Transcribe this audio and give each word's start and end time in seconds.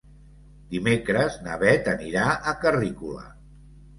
Dimecres 0.75 1.35
na 1.49 1.57
Beth 1.63 1.91
anirà 1.93 2.25
a 2.53 2.57
Carrícola. 2.65 3.29